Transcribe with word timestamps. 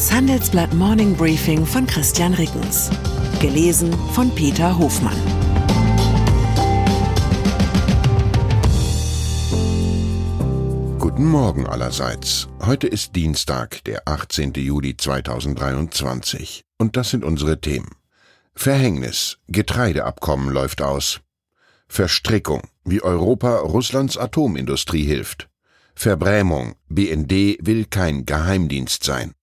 Das 0.00 0.10
Handelsblatt 0.10 0.72
Morning 0.72 1.14
Briefing 1.14 1.66
von 1.66 1.86
Christian 1.86 2.32
Rickens. 2.32 2.88
Gelesen 3.38 3.92
von 4.14 4.34
Peter 4.34 4.78
Hofmann. 4.78 5.14
Guten 10.98 11.26
Morgen 11.26 11.66
allerseits. 11.66 12.48
Heute 12.64 12.86
ist 12.86 13.14
Dienstag, 13.14 13.84
der 13.84 14.08
18. 14.08 14.54
Juli 14.54 14.96
2023. 14.96 16.62
Und 16.78 16.96
das 16.96 17.10
sind 17.10 17.22
unsere 17.22 17.60
Themen. 17.60 17.90
Verhängnis. 18.54 19.36
Getreideabkommen 19.48 20.48
läuft 20.48 20.80
aus. 20.80 21.20
Verstrickung. 21.88 22.62
Wie 22.86 23.02
Europa 23.02 23.58
Russlands 23.58 24.16
Atomindustrie 24.16 25.04
hilft. 25.04 25.50
Verbrämung. 25.94 26.76
BND 26.88 27.58
will 27.60 27.84
kein 27.84 28.24
Geheimdienst 28.24 29.04
sein. 29.04 29.34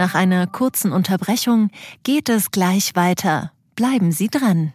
Nach 0.00 0.14
einer 0.14 0.46
kurzen 0.46 0.92
Unterbrechung 0.92 1.68
geht 2.04 2.30
es 2.30 2.50
gleich 2.52 2.96
weiter. 2.96 3.52
Bleiben 3.76 4.12
Sie 4.12 4.28
dran. 4.28 4.72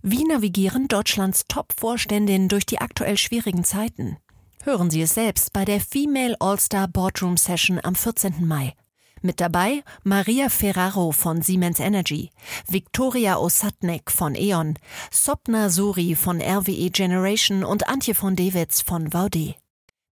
Wie 0.00 0.24
navigieren 0.24 0.88
Deutschlands 0.88 1.44
Top-Vorständinnen 1.48 2.48
durch 2.48 2.64
die 2.64 2.80
aktuell 2.80 3.18
schwierigen 3.18 3.62
Zeiten? 3.62 4.16
Hören 4.62 4.88
Sie 4.88 5.02
es 5.02 5.12
selbst 5.12 5.52
bei 5.52 5.66
der 5.66 5.82
Female 5.82 6.34
All-Star 6.40 6.88
Boardroom 6.88 7.36
Session 7.36 7.78
am 7.82 7.94
14. 7.94 8.46
Mai. 8.48 8.72
Mit 9.20 9.38
dabei 9.38 9.84
Maria 10.02 10.48
Ferraro 10.48 11.12
von 11.12 11.42
Siemens 11.42 11.78
Energy, 11.78 12.30
Viktoria 12.66 13.36
Osatnek 13.36 14.10
von 14.10 14.34
E.ON, 14.34 14.78
Sopna 15.10 15.68
Suri 15.68 16.14
von 16.14 16.40
RWE 16.40 16.88
Generation 16.88 17.64
und 17.64 17.86
Antje 17.86 18.14
von 18.14 18.34
Dewitz 18.34 18.80
von 18.80 19.12
Vaude. 19.12 19.56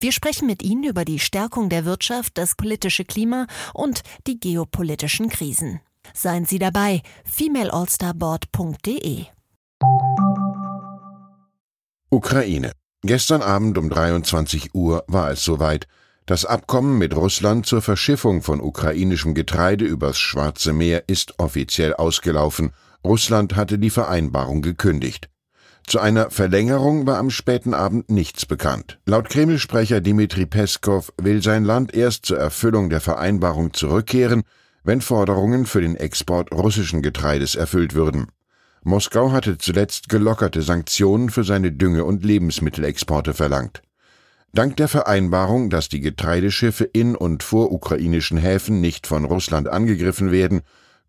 Wir 0.00 0.12
sprechen 0.12 0.46
mit 0.46 0.62
Ihnen 0.62 0.84
über 0.84 1.04
die 1.04 1.18
Stärkung 1.18 1.68
der 1.68 1.84
Wirtschaft, 1.84 2.36
das 2.36 2.54
politische 2.54 3.04
Klima 3.04 3.46
und 3.72 4.02
die 4.26 4.38
geopolitischen 4.38 5.28
Krisen. 5.28 5.80
Seien 6.12 6.44
Sie 6.44 6.58
dabei, 6.58 7.02
femaleallstarboard.de. 7.24 9.24
Ukraine. 12.10 12.72
Gestern 13.02 13.42
Abend 13.42 13.78
um 13.78 13.90
23 13.90 14.74
Uhr 14.74 15.04
war 15.08 15.30
es 15.30 15.44
soweit. 15.44 15.86
Das 16.26 16.46
Abkommen 16.46 16.96
mit 16.96 17.14
Russland 17.14 17.66
zur 17.66 17.82
Verschiffung 17.82 18.40
von 18.40 18.60
ukrainischem 18.60 19.34
Getreide 19.34 19.84
übers 19.84 20.18
Schwarze 20.18 20.72
Meer 20.72 21.04
ist 21.06 21.38
offiziell 21.38 21.94
ausgelaufen. 21.94 22.72
Russland 23.04 23.56
hatte 23.56 23.78
die 23.78 23.90
Vereinbarung 23.90 24.62
gekündigt. 24.62 25.28
Zu 25.86 26.00
einer 26.00 26.30
Verlängerung 26.30 27.06
war 27.06 27.18
am 27.18 27.30
späten 27.30 27.74
Abend 27.74 28.10
nichts 28.10 28.46
bekannt. 28.46 28.98
Laut 29.04 29.28
Kreml-Sprecher 29.28 30.00
Dmitri 30.00 30.46
Peskov 30.46 31.12
will 31.20 31.42
sein 31.42 31.64
Land 31.64 31.94
erst 31.94 32.26
zur 32.26 32.38
Erfüllung 32.38 32.88
der 32.88 33.00
Vereinbarung 33.00 33.74
zurückkehren, 33.74 34.44
wenn 34.82 35.00
Forderungen 35.02 35.66
für 35.66 35.82
den 35.82 35.96
Export 35.96 36.52
russischen 36.52 37.02
Getreides 37.02 37.54
erfüllt 37.54 37.94
würden. 37.94 38.28
Moskau 38.82 39.32
hatte 39.32 39.56
zuletzt 39.58 40.08
gelockerte 40.08 40.62
Sanktionen 40.62 41.30
für 41.30 41.44
seine 41.44 41.72
Dünge- 41.72 42.04
und 42.04 42.24
Lebensmittelexporte 42.24 43.32
verlangt. 43.32 43.82
Dank 44.52 44.76
der 44.76 44.88
Vereinbarung, 44.88 45.68
dass 45.68 45.88
die 45.88 46.00
Getreideschiffe 46.00 46.84
in 46.84 47.16
und 47.16 47.42
vor 47.42 47.72
ukrainischen 47.72 48.38
Häfen 48.38 48.80
nicht 48.80 49.06
von 49.06 49.24
Russland 49.24 49.68
angegriffen 49.68 50.30
werden, 50.30 50.62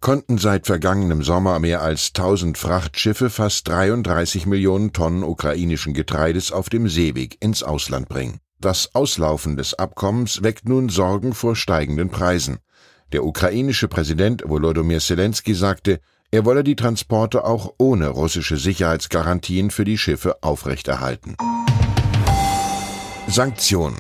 konnten 0.06 0.38
seit 0.38 0.68
vergangenem 0.68 1.24
Sommer 1.24 1.58
mehr 1.58 1.82
als 1.82 2.10
1000 2.10 2.60
Frachtschiffe 2.60 3.32
fast 3.32 3.68
33 3.70 4.46
Millionen 4.46 4.94
Tonnen 4.94 5.24
ukrainischen 5.24 5.96
Getreides 5.96 6.52
auf 6.52 6.70
dem 6.70 6.88
Seeweg 6.88 7.38
ins 7.44 7.64
Ausland 7.64 8.08
bringen. 8.08 8.40
Das 8.60 8.94
Auslaufen 8.94 9.58
des 9.58 9.74
Abkommens 9.74 10.44
weckt 10.44 10.70
nun 10.70 10.90
Sorgen 10.90 11.34
vor 11.34 11.56
steigenden 11.56 12.10
Preisen. 12.10 12.60
Der 13.14 13.26
ukrainische 13.26 13.88
Präsident 13.88 14.44
Volodymyr 14.46 15.00
Zelensky 15.00 15.56
sagte, 15.56 16.00
er 16.30 16.46
wolle 16.46 16.64
die 16.64 16.76
Transporte 16.76 17.44
auch 17.44 17.74
ohne 17.80 18.10
russische 18.10 18.58
Sicherheitsgarantien 18.58 19.72
für 19.72 19.86
die 19.86 19.98
Schiffe 19.98 20.36
aufrechterhalten. 20.44 21.36
Sanktionen. 23.28 23.98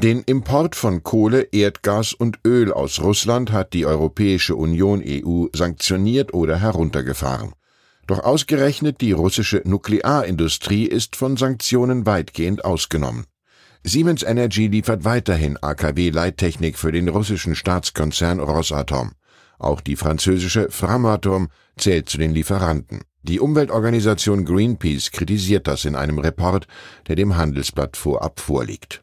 Den 0.00 0.22
Import 0.22 0.76
von 0.76 1.02
Kohle, 1.02 1.48
Erdgas 1.50 2.12
und 2.12 2.38
Öl 2.46 2.72
aus 2.72 3.00
Russland 3.00 3.50
hat 3.50 3.72
die 3.72 3.84
Europäische 3.84 4.54
Union 4.54 5.02
EU 5.04 5.46
sanktioniert 5.52 6.32
oder 6.32 6.60
heruntergefahren. 6.60 7.52
Doch 8.06 8.20
ausgerechnet 8.20 9.00
die 9.00 9.10
russische 9.10 9.60
Nuklearindustrie 9.64 10.84
ist 10.84 11.16
von 11.16 11.36
Sanktionen 11.36 12.06
weitgehend 12.06 12.64
ausgenommen. 12.64 13.24
Siemens 13.82 14.22
Energy 14.22 14.68
liefert 14.68 15.04
weiterhin 15.04 15.58
AKW-Leittechnik 15.60 16.78
für 16.78 16.92
den 16.92 17.08
russischen 17.08 17.56
Staatskonzern 17.56 18.38
Rosatom. 18.38 19.14
Auch 19.58 19.80
die 19.80 19.96
französische 19.96 20.70
Framatome 20.70 21.48
zählt 21.76 22.08
zu 22.08 22.18
den 22.18 22.32
Lieferanten. 22.32 23.00
Die 23.24 23.40
Umweltorganisation 23.40 24.44
Greenpeace 24.44 25.10
kritisiert 25.10 25.66
das 25.66 25.84
in 25.84 25.96
einem 25.96 26.20
Report, 26.20 26.68
der 27.08 27.16
dem 27.16 27.36
Handelsblatt 27.36 27.96
vorab 27.96 28.38
vorliegt. 28.38 29.02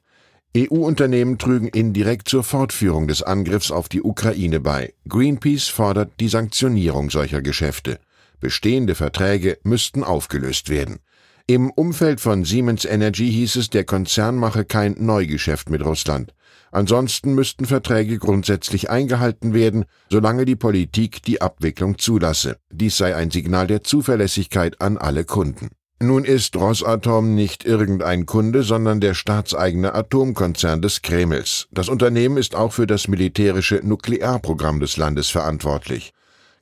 EU-Unternehmen 0.57 1.37
trügen 1.37 1.67
indirekt 1.67 2.29
zur 2.29 2.43
Fortführung 2.43 3.09
des 3.09 3.21
Angriffs 3.21 3.71
auf 3.71 3.89
die 3.89 4.01
Ukraine 4.01 4.61
bei. 4.61 4.93
Greenpeace 5.09 5.67
fordert 5.67 6.13
die 6.21 6.29
Sanktionierung 6.29 7.09
solcher 7.09 7.41
Geschäfte. 7.41 7.99
Bestehende 8.39 8.95
Verträge 8.95 9.57
müssten 9.63 10.01
aufgelöst 10.01 10.69
werden. 10.69 10.99
Im 11.45 11.71
Umfeld 11.71 12.21
von 12.21 12.45
Siemens 12.45 12.85
Energy 12.85 13.29
hieß 13.29 13.57
es, 13.57 13.69
der 13.69 13.83
Konzern 13.83 14.37
mache 14.37 14.63
kein 14.63 14.95
Neugeschäft 14.97 15.69
mit 15.69 15.83
Russland. 15.83 16.33
Ansonsten 16.71 17.35
müssten 17.35 17.65
Verträge 17.65 18.17
grundsätzlich 18.17 18.89
eingehalten 18.89 19.53
werden, 19.53 19.83
solange 20.09 20.45
die 20.45 20.55
Politik 20.55 21.21
die 21.21 21.41
Abwicklung 21.41 21.97
zulasse. 21.97 22.57
Dies 22.71 22.95
sei 22.95 23.15
ein 23.15 23.29
Signal 23.29 23.67
der 23.67 23.83
Zuverlässigkeit 23.83 24.79
an 24.81 24.97
alle 24.97 25.25
Kunden. 25.25 25.69
Nun 26.01 26.25
ist 26.25 26.57
Rosatom 26.57 27.35
nicht 27.35 27.63
irgendein 27.63 28.25
Kunde, 28.25 28.63
sondern 28.63 28.99
der 28.99 29.13
staatseigene 29.13 29.95
Atomkonzern 29.95 30.81
des 30.81 31.01
Kremls. 31.01 31.67
Das 31.71 31.87
Unternehmen 31.87 32.35
ist 32.35 32.53
auch 32.53 32.73
für 32.73 32.85
das 32.85 33.07
militärische 33.07 33.79
Nuklearprogramm 33.81 34.81
des 34.81 34.97
Landes 34.97 35.29
verantwortlich. 35.29 36.11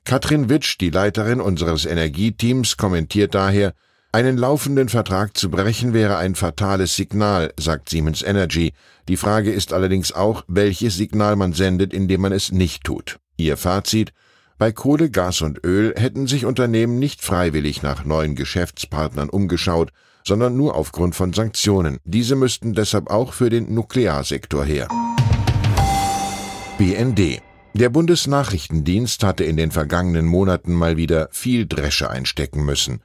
Katrin 0.04 0.48
Witsch, 0.48 0.76
die 0.80 0.90
Leiterin 0.90 1.40
unseres 1.40 1.84
Energieteams, 1.84 2.76
kommentiert 2.76 3.34
daher, 3.34 3.74
einen 4.12 4.38
laufenden 4.38 4.88
Vertrag 4.88 5.36
zu 5.36 5.50
brechen 5.50 5.92
wäre 5.92 6.16
ein 6.16 6.36
fatales 6.36 6.94
Signal, 6.94 7.52
sagt 7.58 7.88
Siemens 7.88 8.22
Energy. 8.22 8.72
Die 9.08 9.16
Frage 9.16 9.50
ist 9.50 9.72
allerdings 9.72 10.12
auch, 10.12 10.44
welches 10.46 10.94
Signal 10.94 11.34
man 11.34 11.52
sendet, 11.52 11.92
indem 11.92 12.20
man 12.20 12.30
es 12.30 12.52
nicht 12.52 12.84
tut. 12.84 13.18
Ihr 13.36 13.56
Fazit 13.56 14.12
bei 14.64 14.72
Kohle, 14.72 15.10
Gas 15.10 15.42
und 15.42 15.62
Öl 15.62 15.92
hätten 15.94 16.26
sich 16.26 16.46
Unternehmen 16.46 16.98
nicht 16.98 17.20
freiwillig 17.20 17.82
nach 17.82 18.06
neuen 18.06 18.34
Geschäftspartnern 18.34 19.28
umgeschaut, 19.28 19.90
sondern 20.26 20.56
nur 20.56 20.74
aufgrund 20.74 21.14
von 21.14 21.34
Sanktionen. 21.34 21.98
Diese 22.04 22.34
müssten 22.34 22.72
deshalb 22.72 23.10
auch 23.10 23.34
für 23.34 23.50
den 23.50 23.74
Nuklearsektor 23.74 24.64
her. 24.64 24.88
BND 26.78 27.42
der 27.74 27.90
Bundesnachrichtendienst 27.90 29.22
hatte 29.22 29.44
in 29.44 29.58
den 29.58 29.70
vergangenen 29.70 30.24
Monaten 30.24 30.72
mal 30.72 30.96
wieder 30.96 31.28
viel 31.30 31.66
Dresche 31.66 32.08
einstecken 32.08 32.64
müssen. 32.64 33.02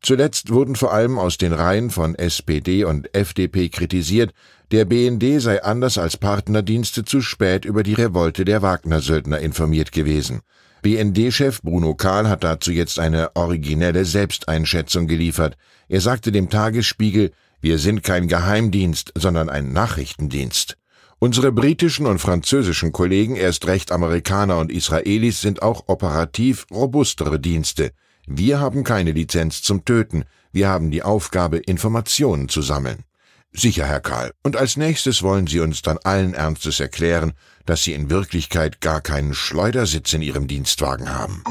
Zuletzt 0.00 0.50
wurden 0.50 0.76
vor 0.76 0.94
allem 0.94 1.18
aus 1.18 1.36
den 1.36 1.52
Reihen 1.52 1.90
von 1.90 2.14
SPD 2.14 2.84
und 2.84 3.14
FDP 3.14 3.68
kritisiert, 3.68 4.32
der 4.70 4.86
BND 4.86 5.42
sei 5.42 5.62
anders 5.62 5.98
als 5.98 6.16
Partnerdienste 6.16 7.04
zu 7.04 7.20
spät 7.20 7.66
über 7.66 7.82
die 7.82 7.92
Revolte 7.92 8.46
der 8.46 8.62
Wagner-Söldner 8.62 9.40
informiert 9.40 9.92
gewesen. 9.92 10.40
BND-Chef 10.82 11.62
Bruno 11.62 11.94
Kahl 11.94 12.28
hat 12.28 12.42
dazu 12.42 12.72
jetzt 12.72 12.98
eine 12.98 13.36
originelle 13.36 14.04
Selbsteinschätzung 14.04 15.06
geliefert. 15.06 15.56
Er 15.88 16.00
sagte 16.00 16.32
dem 16.32 16.50
Tagesspiegel, 16.50 17.30
wir 17.60 17.78
sind 17.78 18.02
kein 18.02 18.26
Geheimdienst, 18.26 19.12
sondern 19.16 19.48
ein 19.48 19.72
Nachrichtendienst. 19.72 20.76
Unsere 21.20 21.52
britischen 21.52 22.06
und 22.06 22.18
französischen 22.18 22.90
Kollegen, 22.90 23.36
erst 23.36 23.68
recht 23.68 23.92
Amerikaner 23.92 24.58
und 24.58 24.72
Israelis, 24.72 25.40
sind 25.40 25.62
auch 25.62 25.84
operativ 25.86 26.66
robustere 26.72 27.38
Dienste. 27.38 27.92
Wir 28.26 28.58
haben 28.58 28.82
keine 28.82 29.12
Lizenz 29.12 29.62
zum 29.62 29.84
Töten, 29.84 30.24
wir 30.50 30.68
haben 30.68 30.90
die 30.90 31.04
Aufgabe, 31.04 31.58
Informationen 31.58 32.48
zu 32.48 32.60
sammeln. 32.60 33.04
Sicher, 33.54 33.86
Herr 33.86 34.00
Karl. 34.00 34.32
Und 34.42 34.56
als 34.56 34.76
nächstes 34.76 35.22
wollen 35.22 35.46
Sie 35.46 35.60
uns 35.60 35.82
dann 35.82 35.98
allen 35.98 36.32
Ernstes 36.32 36.80
erklären, 36.80 37.32
dass 37.66 37.84
Sie 37.84 37.92
in 37.92 38.08
Wirklichkeit 38.08 38.80
gar 38.80 39.00
keinen 39.00 39.34
Schleudersitz 39.34 40.12
in 40.14 40.22
Ihrem 40.22 40.48
Dienstwagen 40.48 41.14
haben. 41.14 41.44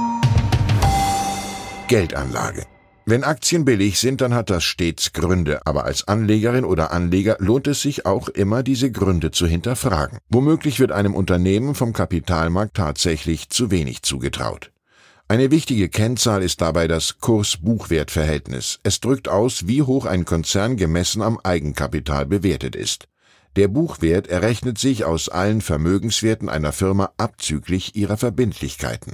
Geldanlage. 1.87 2.65
Wenn 3.05 3.23
Aktien 3.23 3.65
billig 3.65 3.99
sind, 3.99 4.21
dann 4.21 4.33
hat 4.33 4.49
das 4.49 4.63
stets 4.63 5.11
Gründe, 5.11 5.65
aber 5.65 5.85
als 5.85 6.07
Anlegerin 6.07 6.65
oder 6.65 6.91
Anleger 6.91 7.35
lohnt 7.39 7.67
es 7.67 7.81
sich 7.81 8.05
auch 8.05 8.29
immer, 8.29 8.63
diese 8.63 8.91
Gründe 8.91 9.31
zu 9.31 9.47
hinterfragen. 9.47 10.19
Womöglich 10.29 10.79
wird 10.79 10.91
einem 10.91 11.15
Unternehmen 11.15 11.75
vom 11.75 11.93
Kapitalmarkt 11.93 12.77
tatsächlich 12.77 13.49
zu 13.49 13.71
wenig 13.71 14.03
zugetraut. 14.03 14.71
Eine 15.31 15.49
wichtige 15.49 15.87
Kennzahl 15.87 16.43
ist 16.43 16.59
dabei 16.59 16.89
das 16.89 17.19
Kurs-Buchwert-Verhältnis. 17.19 18.81
Es 18.83 18.99
drückt 18.99 19.29
aus, 19.29 19.65
wie 19.65 19.81
hoch 19.81 20.05
ein 20.05 20.25
Konzern 20.25 20.75
gemessen 20.75 21.21
am 21.21 21.39
Eigenkapital 21.41 22.25
bewertet 22.25 22.75
ist. 22.75 23.07
Der 23.55 23.69
Buchwert 23.69 24.27
errechnet 24.27 24.77
sich 24.77 25.05
aus 25.05 25.29
allen 25.29 25.61
Vermögenswerten 25.61 26.49
einer 26.49 26.73
Firma 26.73 27.13
abzüglich 27.15 27.95
ihrer 27.95 28.17
Verbindlichkeiten. 28.17 29.13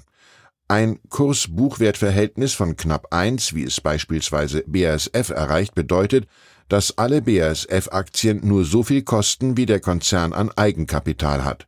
Ein 0.68 0.98
Kurs-Buchwert-Verhältnis 1.10 2.56
von 2.56 2.76
knapp 2.76 3.14
1, 3.14 3.54
wie 3.54 3.66
es 3.66 3.80
beispielsweise 3.80 4.64
BASF 4.66 5.30
erreicht, 5.30 5.76
bedeutet, 5.76 6.26
dass 6.68 6.98
alle 6.98 7.22
BASF-Aktien 7.22 8.42
nur 8.44 8.66
so 8.66 8.82
viel 8.82 9.04
kosten, 9.04 9.56
wie 9.56 9.68
der 9.68 9.82
Konzern 9.82 10.34
an 10.34 10.50
Eigenkapital 10.56 11.46
hat. 11.46 11.68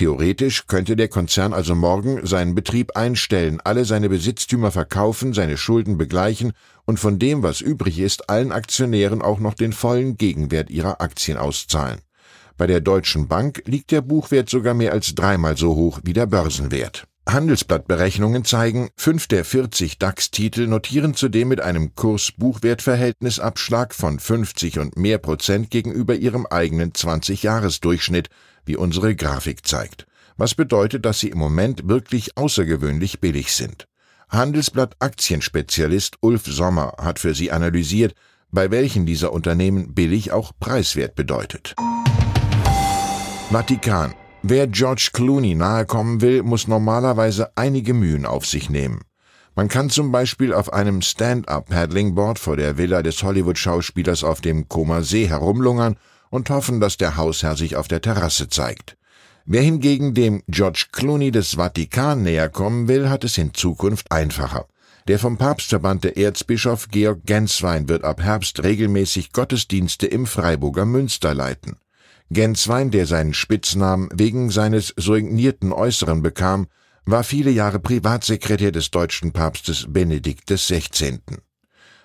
Theoretisch 0.00 0.66
könnte 0.66 0.96
der 0.96 1.08
Konzern 1.08 1.52
also 1.52 1.74
morgen 1.74 2.26
seinen 2.26 2.54
Betrieb 2.54 2.96
einstellen, 2.96 3.60
alle 3.62 3.84
seine 3.84 4.08
Besitztümer 4.08 4.70
verkaufen, 4.70 5.34
seine 5.34 5.58
Schulden 5.58 5.98
begleichen 5.98 6.52
und 6.86 6.98
von 6.98 7.18
dem, 7.18 7.42
was 7.42 7.60
übrig 7.60 7.98
ist, 7.98 8.30
allen 8.30 8.50
Aktionären 8.50 9.20
auch 9.20 9.40
noch 9.40 9.52
den 9.52 9.74
vollen 9.74 10.16
Gegenwert 10.16 10.70
ihrer 10.70 11.02
Aktien 11.02 11.36
auszahlen. 11.36 12.00
Bei 12.56 12.66
der 12.66 12.80
Deutschen 12.80 13.28
Bank 13.28 13.62
liegt 13.66 13.90
der 13.90 14.00
Buchwert 14.00 14.48
sogar 14.48 14.72
mehr 14.72 14.92
als 14.92 15.14
dreimal 15.14 15.58
so 15.58 15.74
hoch 15.74 16.00
wie 16.02 16.14
der 16.14 16.24
Börsenwert. 16.24 17.04
Handelsblattberechnungen 17.28 18.46
zeigen, 18.46 18.88
fünf 18.96 19.26
der 19.26 19.44
40 19.44 19.98
DAX-Titel 19.98 20.66
notieren 20.66 21.12
zudem 21.12 21.48
mit 21.48 21.60
einem 21.60 21.94
Kurs-Buchwert-Verhältnisabschlag 21.94 23.94
von 23.94 24.18
50 24.18 24.78
und 24.78 24.96
mehr 24.96 25.18
Prozent 25.18 25.70
gegenüber 25.70 26.14
ihrem 26.14 26.46
eigenen 26.46 26.92
20-Jahres-Durchschnitt, 26.92 28.30
wie 28.70 28.76
unsere 28.76 29.16
Grafik 29.16 29.66
zeigt. 29.66 30.06
Was 30.36 30.54
bedeutet, 30.54 31.04
dass 31.04 31.18
sie 31.18 31.30
im 31.30 31.38
Moment 31.38 31.88
wirklich 31.88 32.36
außergewöhnlich 32.36 33.18
billig 33.18 33.52
sind. 33.52 33.88
Handelsblatt 34.28 34.94
Aktienspezialist 35.00 36.18
Ulf 36.20 36.44
Sommer 36.46 36.94
hat 36.98 37.18
für 37.18 37.34
sie 37.34 37.50
analysiert, 37.50 38.14
bei 38.52 38.70
welchen 38.70 39.06
dieser 39.06 39.32
Unternehmen 39.32 39.92
billig 39.92 40.30
auch 40.30 40.52
preiswert 40.60 41.16
bedeutet. 41.16 41.74
Vatikan 43.50 44.14
Wer 44.42 44.68
George 44.68 45.10
Clooney 45.12 45.56
nahekommen 45.56 46.20
will, 46.20 46.44
muss 46.44 46.68
normalerweise 46.68 47.50
einige 47.56 47.92
Mühen 47.92 48.24
auf 48.24 48.46
sich 48.46 48.70
nehmen. 48.70 49.00
Man 49.56 49.66
kann 49.66 49.90
zum 49.90 50.12
Beispiel 50.12 50.54
auf 50.54 50.72
einem 50.72 51.02
Stand-up-Paddling-Board 51.02 52.38
vor 52.38 52.56
der 52.56 52.78
Villa 52.78 53.02
des 53.02 53.20
Hollywood-Schauspielers 53.24 54.22
auf 54.22 54.40
dem 54.40 54.68
Koma 54.68 55.02
See 55.02 55.26
herumlungern 55.26 55.96
und 56.30 56.48
hoffen, 56.48 56.80
dass 56.80 56.96
der 56.96 57.16
Hausherr 57.16 57.56
sich 57.56 57.76
auf 57.76 57.88
der 57.88 58.00
Terrasse 58.00 58.48
zeigt. 58.48 58.96
Wer 59.44 59.62
hingegen 59.62 60.14
dem 60.14 60.42
George 60.48 60.86
Clooney 60.92 61.30
des 61.30 61.56
Vatikan 61.56 62.22
näher 62.22 62.48
kommen 62.48 62.88
will, 62.88 63.08
hat 63.08 63.24
es 63.24 63.36
in 63.36 63.52
Zukunft 63.52 64.10
einfacher. 64.12 64.66
Der 65.08 65.18
vom 65.18 65.38
Papst 65.38 65.70
verbannte 65.70 66.16
Erzbischof 66.16 66.88
Georg 66.88 67.24
Genswein 67.24 67.88
wird 67.88 68.04
ab 68.04 68.22
Herbst 68.22 68.62
regelmäßig 68.62 69.32
Gottesdienste 69.32 70.06
im 70.06 70.26
Freiburger 70.26 70.84
Münster 70.84 71.34
leiten. 71.34 71.76
Genswein, 72.30 72.92
der 72.92 73.06
seinen 73.06 73.34
Spitznamen 73.34 74.08
wegen 74.12 74.50
seines 74.50 74.94
soignierten 74.96 75.72
Äußeren 75.72 76.22
bekam, 76.22 76.68
war 77.04 77.24
viele 77.24 77.50
Jahre 77.50 77.80
Privatsekretär 77.80 78.70
des 78.70 78.92
deutschen 78.92 79.32
Papstes 79.32 79.86
Benedikt 79.88 80.48
XVI. 80.48 81.18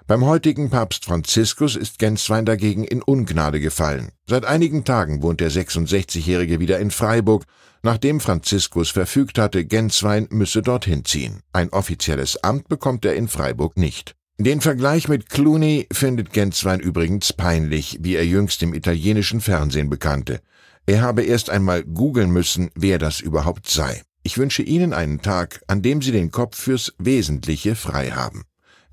Beim 0.07 0.23
heutigen 0.23 0.69
Papst 0.69 1.05
Franziskus 1.05 1.75
ist 1.75 1.97
Genswein 1.97 2.45
dagegen 2.45 2.83
in 2.83 3.01
Ungnade 3.01 3.59
gefallen. 3.59 4.09
Seit 4.29 4.45
einigen 4.45 4.83
Tagen 4.83 5.23
wohnt 5.23 5.39
der 5.39 5.49
66-Jährige 5.49 6.59
wieder 6.59 6.77
in 6.77 6.91
Freiburg, 6.91 7.45
nachdem 7.81 8.19
Franziskus 8.19 8.91
verfügt 8.91 9.39
hatte, 9.39 9.65
Genswein 9.65 10.27
müsse 10.29 10.61
dorthin 10.61 11.05
ziehen. 11.05 11.39
Ein 11.53 11.69
offizielles 11.69 12.43
Amt 12.43 12.67
bekommt 12.69 13.03
er 13.03 13.15
in 13.15 13.27
Freiburg 13.27 13.77
nicht. 13.77 14.13
Den 14.37 14.61
Vergleich 14.61 15.07
mit 15.07 15.31
Clooney 15.31 15.87
findet 15.91 16.33
Genswein 16.33 16.81
übrigens 16.81 17.33
peinlich, 17.33 17.97
wie 18.01 18.13
er 18.13 18.27
jüngst 18.27 18.61
im 18.61 18.75
italienischen 18.75 19.41
Fernsehen 19.41 19.89
bekannte. 19.89 20.39
Er 20.85 21.01
habe 21.01 21.23
erst 21.23 21.49
einmal 21.49 21.83
googeln 21.83 22.29
müssen, 22.29 22.69
wer 22.75 22.99
das 22.99 23.21
überhaupt 23.21 23.67
sei. 23.67 24.03
Ich 24.21 24.37
wünsche 24.37 24.61
Ihnen 24.61 24.93
einen 24.93 25.23
Tag, 25.23 25.63
an 25.65 25.81
dem 25.81 26.03
Sie 26.03 26.11
den 26.11 26.29
Kopf 26.29 26.59
fürs 26.59 26.93
Wesentliche 26.99 27.73
frei 27.73 28.11
haben. 28.11 28.43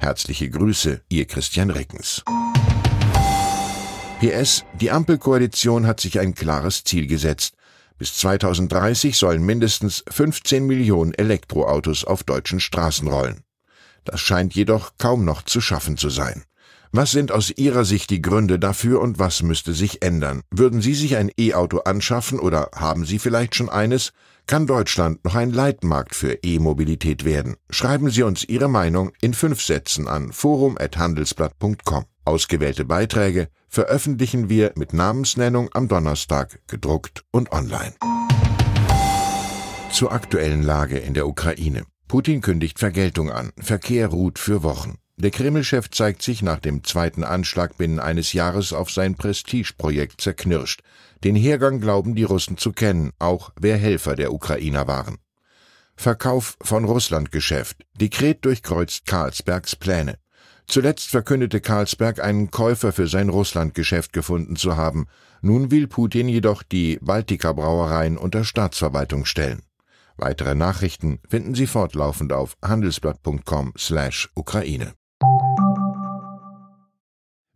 Herzliche 0.02 0.50
Grüße, 0.50 1.00
Ihr 1.10 1.26
Christian 1.26 1.70
Reckens. 1.70 2.24
PS, 4.18 4.64
die 4.80 4.90
Ampelkoalition 4.90 5.86
hat 5.86 6.00
sich 6.00 6.18
ein 6.18 6.34
klares 6.34 6.82
Ziel 6.82 7.06
gesetzt. 7.06 7.54
Bis 7.98 8.16
2030 8.16 9.16
sollen 9.16 9.46
mindestens 9.46 10.02
15 10.10 10.66
Millionen 10.66 11.14
Elektroautos 11.14 12.04
auf 12.04 12.24
deutschen 12.24 12.58
Straßen 12.58 13.06
rollen. 13.06 13.44
Das 14.04 14.20
scheint 14.20 14.56
jedoch 14.56 14.94
kaum 14.98 15.24
noch 15.24 15.42
zu 15.42 15.60
schaffen 15.60 15.96
zu 15.96 16.10
sein. 16.10 16.42
Was 16.90 17.12
sind 17.12 17.30
aus 17.30 17.50
Ihrer 17.50 17.84
Sicht 17.84 18.10
die 18.10 18.20
Gründe 18.20 18.58
dafür 18.58 19.00
und 19.00 19.20
was 19.20 19.44
müsste 19.44 19.72
sich 19.72 20.02
ändern? 20.02 20.42
Würden 20.50 20.82
Sie 20.82 20.94
sich 20.94 21.16
ein 21.16 21.30
E-Auto 21.38 21.78
anschaffen 21.78 22.40
oder 22.40 22.70
haben 22.74 23.06
Sie 23.06 23.20
vielleicht 23.20 23.54
schon 23.54 23.68
eines? 23.68 24.12
Kann 24.46 24.66
Deutschland 24.66 25.24
noch 25.24 25.34
ein 25.34 25.50
Leitmarkt 25.50 26.14
für 26.14 26.34
E-Mobilität 26.42 27.24
werden? 27.24 27.56
Schreiben 27.70 28.10
Sie 28.10 28.22
uns 28.22 28.44
Ihre 28.44 28.68
Meinung 28.68 29.12
in 29.20 29.34
fünf 29.34 29.62
Sätzen 29.62 30.08
an 30.08 30.32
forum.handelsblatt.com. 30.32 32.04
Ausgewählte 32.24 32.84
Beiträge 32.84 33.48
veröffentlichen 33.68 34.48
wir 34.48 34.72
mit 34.76 34.92
Namensnennung 34.92 35.70
am 35.72 35.88
Donnerstag 35.88 36.60
gedruckt 36.66 37.24
und 37.30 37.50
online. 37.52 37.94
Zur 39.90 40.12
aktuellen 40.12 40.62
Lage 40.62 40.98
in 40.98 41.14
der 41.14 41.26
Ukraine. 41.26 41.84
Putin 42.08 42.40
kündigt 42.42 42.78
Vergeltung 42.78 43.30
an. 43.30 43.52
Verkehr 43.58 44.08
ruht 44.08 44.38
für 44.38 44.62
Wochen. 44.62 44.98
Der 45.16 45.30
Kreml-Chef 45.30 45.90
zeigt 45.90 46.22
sich 46.22 46.42
nach 46.42 46.58
dem 46.58 46.84
zweiten 46.84 47.22
Anschlag 47.22 47.76
binnen 47.76 48.00
eines 48.00 48.32
Jahres 48.32 48.72
auf 48.72 48.90
sein 48.90 49.14
Prestigeprojekt 49.14 50.20
zerknirscht. 50.20 50.82
Den 51.22 51.36
Hergang 51.36 51.80
glauben 51.80 52.14
die 52.14 52.24
Russen 52.24 52.56
zu 52.56 52.72
kennen, 52.72 53.12
auch 53.18 53.52
wer 53.60 53.76
Helfer 53.76 54.16
der 54.16 54.32
Ukrainer 54.32 54.86
waren. 54.86 55.18
Verkauf 55.96 56.56
von 56.62 56.84
Russlandgeschäft. 56.84 57.84
Dekret 58.00 58.44
durchkreuzt 58.44 59.06
Karlsbergs 59.06 59.76
Pläne. 59.76 60.18
Zuletzt 60.66 61.10
verkündete 61.10 61.60
Karlsberg 61.60 62.20
einen 62.20 62.50
Käufer 62.50 62.92
für 62.92 63.06
sein 63.06 63.28
Russlandgeschäft 63.28 64.12
gefunden 64.12 64.56
zu 64.56 64.76
haben. 64.76 65.06
Nun 65.42 65.70
will 65.70 65.86
Putin 65.88 66.28
jedoch 66.28 66.62
die 66.62 66.98
Baltika 67.02 67.52
Brauereien 67.52 68.16
unter 68.16 68.44
Staatsverwaltung 68.44 69.26
stellen. 69.26 69.62
Weitere 70.16 70.54
Nachrichten 70.54 71.18
finden 71.28 71.54
Sie 71.54 71.66
fortlaufend 71.66 72.32
auf 72.32 72.56
handelsblatt.com/Ukraine. 72.62 74.94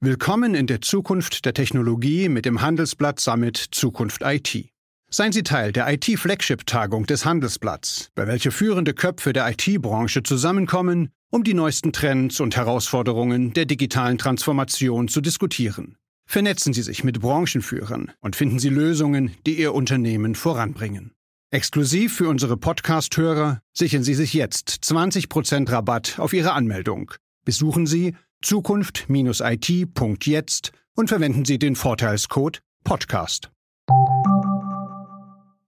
Willkommen 0.00 0.54
in 0.54 0.68
der 0.68 0.82
Zukunft 0.82 1.44
der 1.46 1.54
Technologie 1.54 2.28
mit 2.28 2.44
dem 2.44 2.60
Handelsblatt 2.60 3.18
Summit 3.18 3.56
Zukunft 3.72 4.22
IT. 4.22 4.68
Seien 5.10 5.32
Sie 5.32 5.42
Teil 5.42 5.72
der 5.72 5.92
IT-Flagship-Tagung 5.92 7.06
des 7.06 7.24
Handelsblatts, 7.24 8.10
bei 8.14 8.28
welcher 8.28 8.52
führende 8.52 8.94
Köpfe 8.94 9.32
der 9.32 9.50
IT-Branche 9.50 10.22
zusammenkommen, 10.22 11.10
um 11.30 11.42
die 11.42 11.54
neuesten 11.54 11.92
Trends 11.92 12.38
und 12.38 12.56
Herausforderungen 12.56 13.52
der 13.52 13.64
digitalen 13.64 14.18
Transformation 14.18 15.08
zu 15.08 15.20
diskutieren. 15.20 15.96
Vernetzen 16.28 16.72
Sie 16.72 16.82
sich 16.82 17.02
mit 17.02 17.20
Branchenführern 17.20 18.12
und 18.20 18.36
finden 18.36 18.60
Sie 18.60 18.68
Lösungen, 18.68 19.32
die 19.44 19.58
Ihr 19.58 19.74
Unternehmen 19.74 20.36
voranbringen. 20.36 21.12
Exklusiv 21.50 22.16
für 22.16 22.28
unsere 22.28 22.56
Podcast-Hörer 22.56 23.60
sichern 23.72 24.04
Sie 24.04 24.14
sich 24.14 24.34
jetzt 24.34 24.68
20% 24.84 25.70
Rabatt 25.70 26.18
auf 26.18 26.32
Ihre 26.32 26.52
Anmeldung. 26.52 27.12
Besuchen 27.46 27.86
Sie 27.86 28.14
zukunft-it.jetzt 28.42 30.72
und 30.96 31.08
verwenden 31.08 31.46
Sie 31.46 31.58
den 31.58 31.76
Vorteilscode 31.76 32.60
Podcast. 32.84 33.50